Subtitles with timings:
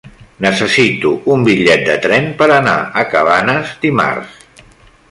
[0.45, 4.63] Necessito un bitllet de tren per anar a Cabanes dimarts.